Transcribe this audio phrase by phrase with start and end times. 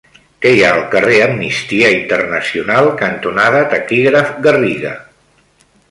[0.43, 5.01] Què hi ha al carrer Amnistia Internacional cantonada Taquígraf Garriga?